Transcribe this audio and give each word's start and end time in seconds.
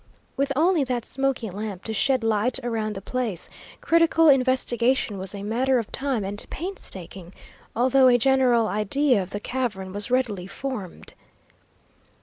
With 0.35 0.51
only 0.55 0.83
that 0.85 1.05
smoky 1.05 1.51
lamp 1.51 1.83
to 1.85 1.93
shed 1.93 2.23
light 2.23 2.57
around 2.63 2.95
the 2.95 3.03
place, 3.03 3.49
critical 3.81 4.29
investigation 4.29 5.19
was 5.19 5.35
a 5.35 5.43
matter 5.43 5.77
of 5.77 5.91
time 5.91 6.23
and 6.25 6.43
painstaking, 6.49 7.35
although 7.75 8.07
a 8.07 8.17
general 8.17 8.67
idea 8.67 9.21
of 9.21 9.29
the 9.29 9.39
cavern 9.39 9.93
was 9.93 10.09
readily 10.09 10.47
formed. 10.47 11.13